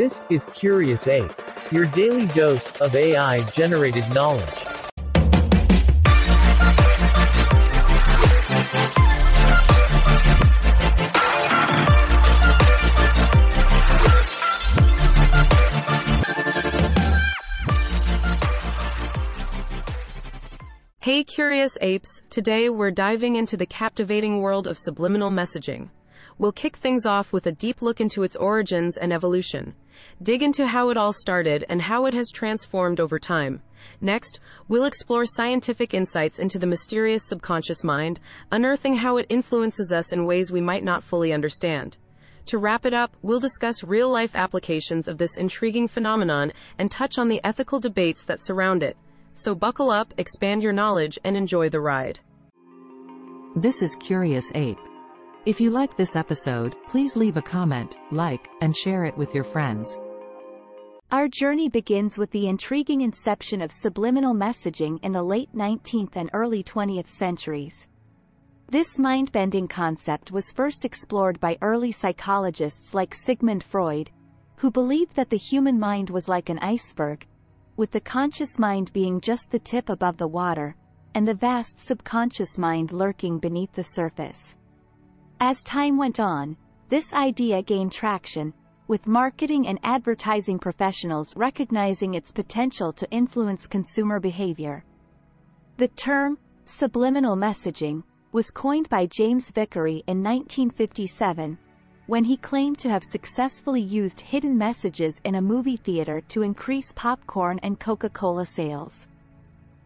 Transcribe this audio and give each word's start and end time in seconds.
This 0.00 0.22
is 0.30 0.46
Curious 0.54 1.06
Ape, 1.08 1.30
your 1.70 1.84
daily 1.84 2.26
dose 2.28 2.72
of 2.80 2.96
AI 2.96 3.44
generated 3.50 4.02
knowledge. 4.14 4.48
Hey 21.00 21.24
curious 21.24 21.76
apes, 21.82 22.22
today 22.30 22.70
we're 22.70 22.90
diving 22.90 23.36
into 23.36 23.58
the 23.58 23.66
captivating 23.66 24.40
world 24.40 24.66
of 24.66 24.78
subliminal 24.78 25.30
messaging. 25.30 25.90
We'll 26.40 26.52
kick 26.52 26.78
things 26.78 27.04
off 27.04 27.34
with 27.34 27.46
a 27.46 27.52
deep 27.52 27.82
look 27.82 28.00
into 28.00 28.22
its 28.22 28.34
origins 28.34 28.96
and 28.96 29.12
evolution. 29.12 29.74
Dig 30.22 30.42
into 30.42 30.66
how 30.66 30.88
it 30.88 30.96
all 30.96 31.12
started 31.12 31.66
and 31.68 31.82
how 31.82 32.06
it 32.06 32.14
has 32.14 32.30
transformed 32.30 32.98
over 32.98 33.18
time. 33.18 33.60
Next, 34.00 34.40
we'll 34.66 34.86
explore 34.86 35.26
scientific 35.26 35.92
insights 35.92 36.38
into 36.38 36.58
the 36.58 36.66
mysterious 36.66 37.28
subconscious 37.28 37.84
mind, 37.84 38.20
unearthing 38.50 38.96
how 38.96 39.18
it 39.18 39.26
influences 39.28 39.92
us 39.92 40.12
in 40.12 40.24
ways 40.24 40.50
we 40.50 40.62
might 40.62 40.82
not 40.82 41.04
fully 41.04 41.30
understand. 41.30 41.98
To 42.46 42.56
wrap 42.56 42.86
it 42.86 42.94
up, 42.94 43.14
we'll 43.20 43.38
discuss 43.38 43.84
real 43.84 44.10
life 44.10 44.34
applications 44.34 45.08
of 45.08 45.18
this 45.18 45.36
intriguing 45.36 45.88
phenomenon 45.88 46.54
and 46.78 46.90
touch 46.90 47.18
on 47.18 47.28
the 47.28 47.44
ethical 47.44 47.80
debates 47.80 48.24
that 48.24 48.42
surround 48.42 48.82
it. 48.82 48.96
So 49.34 49.54
buckle 49.54 49.90
up, 49.90 50.14
expand 50.16 50.62
your 50.62 50.72
knowledge, 50.72 51.18
and 51.22 51.36
enjoy 51.36 51.68
the 51.68 51.80
ride. 51.80 52.18
This 53.54 53.82
is 53.82 53.94
Curious 53.96 54.50
Ape. 54.54 54.78
If 55.46 55.58
you 55.58 55.70
like 55.70 55.96
this 55.96 56.16
episode, 56.16 56.76
please 56.86 57.16
leave 57.16 57.38
a 57.38 57.42
comment, 57.42 57.96
like, 58.10 58.50
and 58.60 58.76
share 58.76 59.06
it 59.06 59.16
with 59.16 59.34
your 59.34 59.42
friends. 59.42 59.98
Our 61.10 61.28
journey 61.28 61.70
begins 61.70 62.18
with 62.18 62.30
the 62.30 62.46
intriguing 62.46 63.00
inception 63.00 63.62
of 63.62 63.72
subliminal 63.72 64.34
messaging 64.34 65.02
in 65.02 65.12
the 65.12 65.22
late 65.22 65.48
19th 65.56 66.14
and 66.14 66.28
early 66.34 66.62
20th 66.62 67.08
centuries. 67.08 67.88
This 68.68 68.98
mind-bending 68.98 69.68
concept 69.68 70.30
was 70.30 70.52
first 70.52 70.84
explored 70.84 71.40
by 71.40 71.56
early 71.62 71.90
psychologists 71.90 72.92
like 72.92 73.14
Sigmund 73.14 73.64
Freud, 73.64 74.10
who 74.56 74.70
believed 74.70 75.16
that 75.16 75.30
the 75.30 75.38
human 75.38 75.80
mind 75.80 76.10
was 76.10 76.28
like 76.28 76.50
an 76.50 76.58
iceberg, 76.58 77.26
with 77.78 77.90
the 77.92 78.00
conscious 78.00 78.58
mind 78.58 78.92
being 78.92 79.22
just 79.22 79.50
the 79.50 79.58
tip 79.58 79.88
above 79.88 80.18
the 80.18 80.28
water, 80.28 80.76
and 81.14 81.26
the 81.26 81.32
vast 81.32 81.80
subconscious 81.80 82.58
mind 82.58 82.92
lurking 82.92 83.38
beneath 83.38 83.72
the 83.72 83.82
surface. 83.82 84.54
As 85.42 85.64
time 85.64 85.96
went 85.96 86.20
on, 86.20 86.54
this 86.90 87.14
idea 87.14 87.62
gained 87.62 87.92
traction, 87.92 88.52
with 88.88 89.06
marketing 89.06 89.68
and 89.68 89.78
advertising 89.82 90.58
professionals 90.58 91.34
recognizing 91.34 92.12
its 92.12 92.30
potential 92.30 92.92
to 92.92 93.10
influence 93.10 93.66
consumer 93.66 94.20
behavior. 94.20 94.84
The 95.78 95.88
term, 95.88 96.36
subliminal 96.66 97.36
messaging, 97.36 98.02
was 98.32 98.50
coined 98.50 98.90
by 98.90 99.06
James 99.06 99.50
Vicary 99.50 100.04
in 100.06 100.22
1957, 100.22 101.56
when 102.06 102.24
he 102.24 102.36
claimed 102.36 102.78
to 102.80 102.90
have 102.90 103.02
successfully 103.02 103.80
used 103.80 104.20
hidden 104.20 104.58
messages 104.58 105.22
in 105.24 105.36
a 105.36 105.42
movie 105.42 105.78
theater 105.78 106.20
to 106.28 106.42
increase 106.42 106.92
popcorn 106.92 107.58
and 107.62 107.80
Coca-Cola 107.80 108.44
sales. 108.44 109.08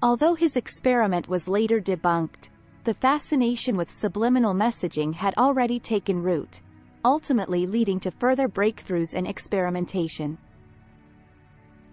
Although 0.03 0.35
his 0.35 0.57
experiment 0.57 1.29
was 1.29 1.47
later 1.47 1.81
debunked, 1.81 2.49
the 2.85 2.95
fascination 2.95 3.77
with 3.77 3.91
subliminal 3.91 4.53
messaging 4.53 5.15
had 5.15 5.35
already 5.39 5.81
taken 5.81 6.23
root, 6.23 6.61
ultimately 7.05 7.67
leading 7.67 7.99
to 8.01 8.11
further 8.11 8.47
breakthroughs 8.47 9.15
and 9.15 9.27
experimentation. 9.27 10.37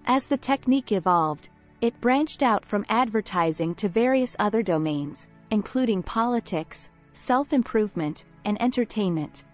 As 0.05 0.27
the 0.27 0.37
technique 0.37 0.91
evolved, 0.91 1.47
it 1.79 1.99
branched 2.01 2.43
out 2.43 2.65
from 2.65 2.85
advertising 2.89 3.73
to 3.75 3.87
various 3.87 4.35
other 4.37 4.61
domains, 4.61 5.27
including 5.49 6.03
politics, 6.03 6.89
self-improvement, 7.13 8.25
and 8.43 8.61
entertainment. 8.61 9.45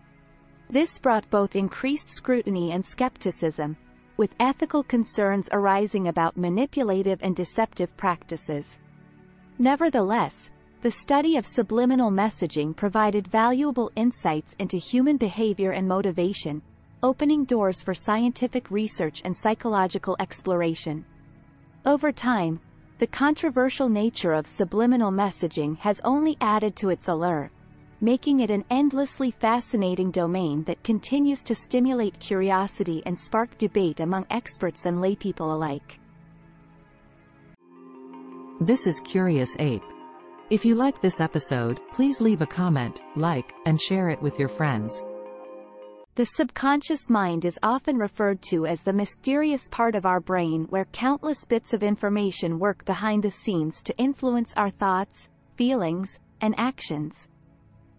This 0.69 0.97
brought 0.97 1.29
both 1.29 1.55
increased 1.55 2.09
scrutiny 2.09 2.71
and 2.71 2.83
skepticism, 2.83 3.77
with 4.17 4.35
ethical 4.39 4.83
concerns 4.83 5.49
arising 5.51 6.07
about 6.07 6.35
manipulative 6.35 7.19
and 7.21 7.35
deceptive 7.35 7.95
practices. 7.95 8.79
Nevertheless, 9.59 10.49
the 10.81 10.91
study 10.91 11.37
of 11.37 11.47
subliminal 11.47 12.11
messaging 12.11 12.75
provided 12.75 13.27
valuable 13.27 13.91
insights 13.95 14.55
into 14.59 14.77
human 14.77 15.17
behavior 15.17 15.71
and 15.71 15.87
motivation, 15.87 16.61
opening 17.01 17.45
doors 17.45 17.81
for 17.81 17.95
scientific 17.95 18.69
research 18.69 19.23
and 19.25 19.35
psychological 19.35 20.15
exploration. 20.19 21.03
Over 21.85 22.11
time, 22.11 22.59
the 22.99 23.07
controversial 23.07 23.89
nature 23.89 24.33
of 24.33 24.45
subliminal 24.45 25.11
messaging 25.11 25.77
has 25.79 25.99
only 26.03 26.37
added 26.41 26.75
to 26.77 26.89
its 26.89 27.07
allure, 27.07 27.49
making 27.99 28.41
it 28.41 28.51
an 28.51 28.63
endlessly 28.69 29.31
fascinating 29.31 30.11
domain 30.11 30.63
that 30.65 30.83
continues 30.83 31.43
to 31.43 31.55
stimulate 31.55 32.19
curiosity 32.19 33.01
and 33.07 33.19
spark 33.19 33.57
debate 33.57 33.99
among 33.99 34.27
experts 34.29 34.85
and 34.85 34.97
laypeople 34.97 35.53
alike. 35.53 35.99
This 38.61 38.85
is 38.85 38.99
Curious 38.99 39.55
Ape. 39.57 39.96
If 40.49 40.63
you 40.63 40.75
like 40.75 41.01
this 41.01 41.19
episode, 41.19 41.81
please 41.91 42.21
leave 42.21 42.41
a 42.41 42.45
comment, 42.47 43.01
like, 43.17 43.53
and 43.65 43.81
share 43.81 44.09
it 44.09 44.21
with 44.21 44.39
your 44.39 44.47
friends. 44.47 45.03
The 46.15 46.23
subconscious 46.23 47.09
mind 47.09 47.43
is 47.43 47.59
often 47.63 47.97
referred 47.97 48.41
to 48.43 48.65
as 48.65 48.81
the 48.81 48.93
mysterious 48.93 49.67
part 49.67 49.93
of 49.93 50.05
our 50.05 50.21
brain 50.21 50.65
where 50.69 50.85
countless 50.93 51.43
bits 51.43 51.73
of 51.73 51.83
information 51.83 52.59
work 52.59 52.85
behind 52.85 53.23
the 53.23 53.29
scenes 53.29 53.81
to 53.81 53.97
influence 53.97 54.53
our 54.55 54.69
thoughts, 54.69 55.27
feelings, 55.57 56.17
and 56.39 56.55
actions. 56.57 57.27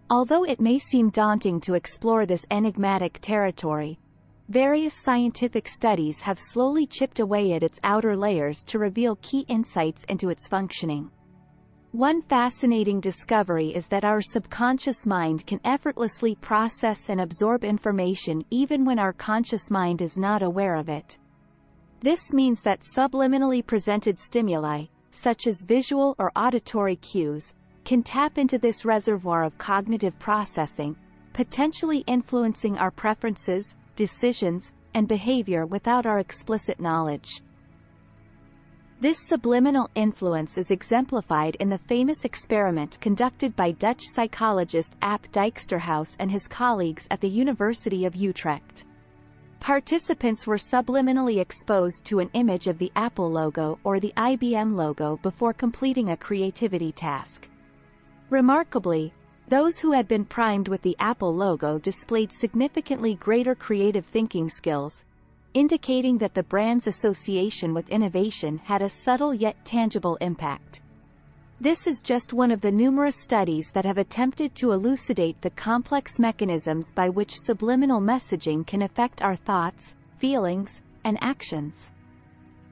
Although 0.09 0.45
it 0.45 0.59
may 0.59 0.79
seem 0.79 1.11
daunting 1.11 1.61
to 1.61 1.75
explore 1.75 2.25
this 2.25 2.47
enigmatic 2.51 3.19
territory, 3.21 3.99
various 4.49 4.95
scientific 4.95 5.69
studies 5.69 6.23
have 6.23 6.39
slowly 6.39 6.87
chipped 6.87 7.21
away 7.21 7.53
at 7.53 7.63
its 7.63 7.79
outer 7.85 8.17
layers 8.17 8.65
to 8.65 8.79
reveal 8.79 9.17
key 9.21 9.45
insights 9.49 10.05
into 10.05 10.31
its 10.31 10.49
functioning. 10.49 11.11
One 11.93 12.21
fascinating 12.21 13.01
discovery 13.01 13.75
is 13.75 13.89
that 13.89 14.05
our 14.05 14.21
subconscious 14.21 15.07
mind 15.07 15.47
can 15.47 15.59
effortlessly 15.65 16.35
process 16.35 17.09
and 17.09 17.19
absorb 17.19 17.65
information 17.65 18.45
even 18.51 18.85
when 18.85 18.99
our 18.99 19.15
conscious 19.15 19.71
mind 19.71 20.03
is 20.03 20.19
not 20.19 20.43
aware 20.43 20.75
of 20.75 20.91
it. 20.91 21.17
This 22.01 22.35
means 22.35 22.61
that 22.63 22.83
subliminally 22.83 23.67
presented 23.67 24.19
stimuli, 24.19 24.85
such 25.13 25.47
as 25.47 25.63
visual 25.63 26.15
or 26.19 26.31
auditory 26.37 26.97
cues, 26.97 27.55
can 27.87 28.03
tap 28.03 28.37
into 28.37 28.59
this 28.59 28.85
reservoir 28.85 29.43
of 29.43 29.57
cognitive 29.57 30.19
processing, 30.19 30.95
potentially 31.33 32.05
influencing 32.07 32.77
our 32.77 32.91
preferences, 32.91 33.75
decisions, 33.97 34.73
and 34.93 35.09
behavior 35.09 35.65
without 35.65 36.05
our 36.05 36.19
explicit 36.19 36.81
knowledge. 36.81 37.43
This 39.01 39.29
subliminal 39.29 39.89
influence 39.95 40.59
is 40.59 40.73
exemplified 40.73 41.55
in 41.61 41.69
the 41.69 41.79
famous 41.79 42.25
experiment 42.25 43.01
conducted 43.01 43.55
by 43.55 43.71
Dutch 43.71 44.03
psychologist 44.03 44.99
Aap 45.03 45.31
Dijksterhuis 45.31 46.17
and 46.19 46.29
his 46.29 46.49
colleagues 46.49 47.07
at 47.09 47.21
the 47.21 47.29
University 47.29 48.07
of 48.07 48.17
Utrecht. 48.17 48.87
Participants 49.61 50.49
were 50.49 50.57
subliminally 50.57 51.39
exposed 51.39 52.05
to 52.07 52.19
an 52.19 52.29
image 52.33 52.67
of 52.67 52.79
the 52.79 52.91
Apple 52.97 53.31
logo 53.31 53.79
or 53.85 54.01
the 54.01 54.13
IBM 54.17 54.75
logo 54.75 55.21
before 55.23 55.53
completing 55.53 56.11
a 56.11 56.17
creativity 56.17 56.91
task. 56.91 57.49
Remarkably, 58.31 59.15
those 59.47 59.79
who 59.79 59.93
had 59.93 60.09
been 60.09 60.25
primed 60.25 60.67
with 60.67 60.83
the 60.83 60.97
Apple 60.99 61.33
logo 61.33 61.79
displayed 61.79 62.33
significantly 62.33 63.15
greater 63.15 63.55
creative 63.55 64.07
thinking 64.07 64.49
skills, 64.49 65.05
indicating 65.55 66.19
that 66.19 66.35
the 66.35 66.43
brand's 66.43 66.87
association 66.87 67.75
with 67.75 67.89
innovation 67.89 68.59
had 68.59 68.83
a 68.83 68.89
subtle 68.89 69.33
yet 69.33 69.57
tangible 69.65 70.17
impact. 70.21 70.83
This 71.61 71.89
is 71.89 72.03
just 72.03 72.33
one 72.33 72.53
of 72.53 72.61
the 72.61 72.71
numerous 72.71 73.17
studies 73.17 73.73
that 73.73 73.85
have 73.85 73.99
attempted 73.99 74.55
to 74.57 74.71
elucidate 74.71 75.41
the 75.41 75.51
complex 75.51 76.19
mechanisms 76.19 76.93
by 76.93 77.09
which 77.09 77.37
subliminal 77.37 78.01
messaging 78.01 78.65
can 78.65 78.83
affect 78.83 79.23
our 79.23 79.35
thoughts, 79.35 79.97
feelings, 80.19 80.83
and 81.03 81.19
actions. 81.21 81.91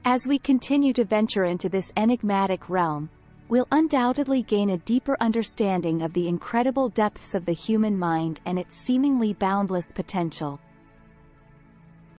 As 0.05 0.25
we 0.25 0.39
continue 0.39 0.93
to 0.93 1.03
venture 1.03 1.43
into 1.43 1.67
this 1.67 1.91
enigmatic 1.97 2.69
realm, 2.69 3.09
we'll 3.49 3.67
undoubtedly 3.71 4.43
gain 4.43 4.69
a 4.69 4.77
deeper 4.77 5.17
understanding 5.19 6.01
of 6.01 6.13
the 6.13 6.29
incredible 6.29 6.87
depths 6.87 7.35
of 7.35 7.45
the 7.45 7.51
human 7.51 7.97
mind 7.99 8.39
and 8.45 8.57
its 8.57 8.75
seemingly 8.75 9.33
boundless 9.33 9.91
potential. 9.91 10.61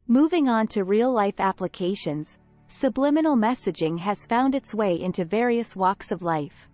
Moving 0.10 0.48
on 0.48 0.68
to 0.68 0.86
real-life 0.86 1.38
applications, 1.38 2.38
subliminal 2.68 3.36
messaging 3.36 4.00
has 4.00 4.26
found 4.26 4.56
its 4.56 4.74
way 4.74 5.02
into 5.02 5.26
various 5.26 5.76
walks 5.76 6.14
of 6.14 6.22
life. 6.22 6.70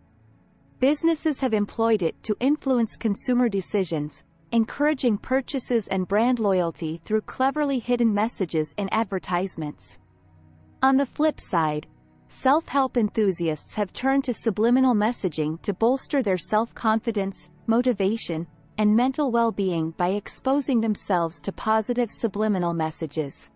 Businesses 0.80 1.40
have 1.40 1.56
employed 1.56 2.04
it 2.04 2.22
to 2.22 2.38
influence 2.40 2.96
consumer 2.96 3.50
decisions, 3.50 4.22
encouraging 4.52 5.18
purchases 5.18 5.88
and 5.88 6.08
brand 6.08 6.38
loyalty 6.38 7.02
through 7.04 7.22
cleverly 7.22 7.80
hidden 7.80 8.14
messages 8.14 8.72
in 8.78 8.88
advertisements. 8.92 9.98
On 10.84 10.96
the 10.96 11.08
flip 11.08 11.40
side, 11.40 11.88
self-help 12.28 12.98
enthusiasts 12.98 13.74
have 13.74 13.92
turned 13.94 14.24
to 14.26 14.34
subliminal 14.36 14.94
messaging 14.94 15.60
to 15.64 15.74
bolster 15.74 16.22
their 16.22 16.38
self-confidence, 16.38 17.50
motivation, 17.66 18.46
and 18.78 18.96
mental 18.96 19.32
well-being 19.32 19.92
by 19.92 20.10
exposing 20.10 20.82
themselves 20.82 21.40
to 21.42 21.52
positive 21.52 22.10
subliminal 22.12 22.74
messages. 22.74 23.50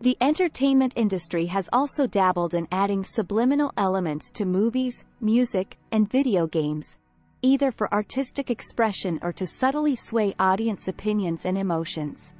The 0.00 0.16
entertainment 0.20 0.94
industry 0.96 1.46
has 1.46 1.68
also 1.72 2.06
dabbled 2.06 2.54
in 2.54 2.68
adding 2.70 3.04
subliminal 3.04 3.72
elements 3.76 4.32
to 4.32 4.44
movies, 4.44 5.04
music, 5.20 5.78
and 5.92 6.10
video 6.10 6.46
games, 6.46 6.96
either 7.42 7.70
for 7.70 7.92
artistic 7.92 8.50
expression 8.50 9.18
or 9.22 9.32
to 9.32 9.46
subtly 9.46 9.96
sway 9.96 10.34
audience 10.38 10.88
opinions 10.88 11.44
and 11.44 11.56
emotions. 11.56 12.34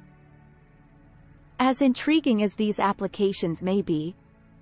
As 1.59 1.81
intriguing 1.81 2.43
as 2.43 2.53
these 2.55 2.79
applications 2.79 3.63
may 3.63 3.81
be, 3.81 4.15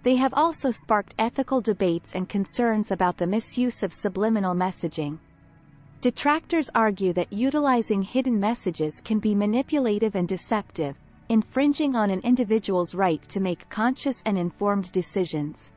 they 0.03 0.15
have 0.15 0.33
also 0.33 0.69
sparked 0.69 1.15
ethical 1.17 1.61
debates 1.61 2.13
and 2.13 2.29
concerns 2.29 2.91
about 2.91 3.17
the 3.17 3.27
misuse 3.27 3.83
of 3.83 3.93
subliminal 3.93 4.53
messaging. 4.53 5.17
Detractors 6.03 6.69
argue 6.75 7.13
that 7.13 7.31
utilizing 7.31 8.01
hidden 8.01 8.37
messages 8.37 8.99
can 9.05 9.19
be 9.19 9.33
manipulative 9.33 10.15
and 10.15 10.27
deceptive, 10.27 10.97
infringing 11.29 11.95
on 11.95 12.09
an 12.09 12.19
individual's 12.25 12.93
right 12.93 13.21
to 13.29 13.39
make 13.39 13.69
conscious 13.69 14.21
and 14.25 14.37
informed 14.37 14.91
decisions. 14.91 15.71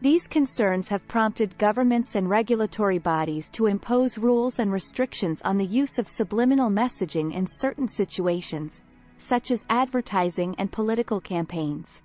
These 0.00 0.26
concerns 0.26 0.88
have 0.88 1.06
prompted 1.06 1.56
governments 1.56 2.16
and 2.16 2.28
regulatory 2.28 2.98
bodies 2.98 3.48
to 3.50 3.66
impose 3.66 4.18
rules 4.18 4.58
and 4.58 4.72
restrictions 4.72 5.40
on 5.42 5.56
the 5.56 5.64
use 5.64 6.00
of 6.00 6.08
subliminal 6.08 6.68
messaging 6.68 7.32
in 7.32 7.46
certain 7.46 7.86
situations, 7.86 8.80
such 9.18 9.52
as 9.52 9.64
advertising 9.70 10.56
and 10.58 10.72
political 10.72 11.20
campaigns. 11.20 12.02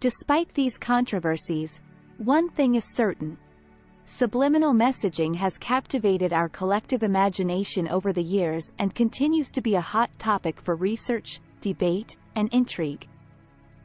Despite 0.00 0.52
these 0.52 0.76
controversies, 0.76 1.80
one 2.18 2.50
thing 2.50 2.74
is 2.74 2.94
certain. 2.94 3.38
Subliminal 4.10 4.72
messaging 4.72 5.36
has 5.36 5.58
captivated 5.58 6.32
our 6.32 6.48
collective 6.48 7.02
imagination 7.02 7.86
over 7.88 8.10
the 8.10 8.22
years 8.22 8.72
and 8.78 8.94
continues 8.94 9.50
to 9.50 9.60
be 9.60 9.74
a 9.74 9.82
hot 9.82 10.08
topic 10.18 10.58
for 10.62 10.76
research, 10.76 11.42
debate, 11.60 12.16
and 12.34 12.48
intrigue. 12.50 13.06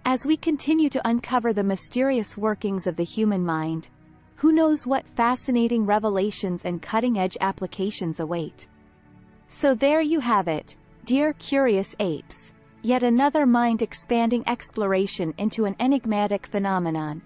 As 0.06 0.26
we 0.26 0.38
continue 0.38 0.90
to 0.92 1.08
uncover 1.08 1.52
the 1.52 1.62
mysterious 1.62 2.38
workings 2.38 2.88
of 2.88 2.96
the 2.96 3.04
human 3.04 3.46
mind, 3.46 3.90
who 4.36 4.54
knows 4.54 4.88
what 4.88 5.06
fascinating 5.10 5.86
revelations 5.86 6.64
and 6.64 6.82
cutting-edge 6.82 7.36
applications 7.42 8.22
await. 8.22 8.68
So 9.50 9.76
there 9.76 10.02
you 10.02 10.22
have 10.22 10.48
it, 10.48 10.78
dear 11.04 11.34
curious 11.34 11.96
apes 12.00 12.54
yet 12.82 13.04
another 13.04 13.46
mind-expanding 13.46 14.48
exploration 14.48 15.34
into 15.38 15.66
an 15.66 15.76
enigmatic 15.82 16.48
phenomenon. 16.48 17.22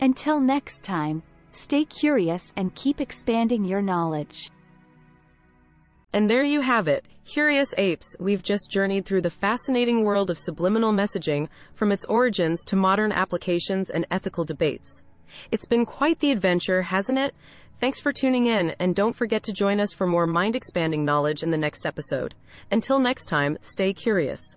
Until 0.00 0.40
next 0.40 0.82
time, 0.82 1.22
stay 1.58 1.84
curious 1.84 2.52
and 2.56 2.74
keep 2.74 3.00
expanding 3.00 3.64
your 3.64 3.82
knowledge. 3.82 4.50
And 6.12 6.30
there 6.30 6.44
you 6.44 6.60
have 6.60 6.88
it. 6.88 7.04
Curious 7.26 7.74
apes, 7.76 8.16
we've 8.18 8.42
just 8.42 8.70
journeyed 8.70 9.04
through 9.04 9.20
the 9.20 9.30
fascinating 9.30 10.04
world 10.04 10.30
of 10.30 10.38
subliminal 10.38 10.92
messaging, 10.92 11.48
from 11.74 11.92
its 11.92 12.06
origins 12.06 12.64
to 12.64 12.76
modern 12.76 13.12
applications 13.12 13.90
and 13.90 14.06
ethical 14.10 14.44
debates. 14.44 15.02
It's 15.50 15.66
been 15.66 15.84
quite 15.84 16.20
the 16.20 16.30
adventure, 16.30 16.82
hasn't 16.82 17.18
it? 17.18 17.34
Thanks 17.80 18.00
for 18.00 18.12
tuning 18.12 18.46
in, 18.46 18.74
and 18.78 18.96
don't 18.96 19.14
forget 19.14 19.42
to 19.44 19.52
join 19.52 19.78
us 19.78 19.92
for 19.92 20.06
more 20.06 20.26
mind 20.26 20.56
expanding 20.56 21.04
knowledge 21.04 21.42
in 21.42 21.50
the 21.50 21.58
next 21.58 21.84
episode. 21.84 22.34
Until 22.70 22.98
next 22.98 23.26
time, 23.26 23.58
stay 23.60 23.92
curious. 23.92 24.56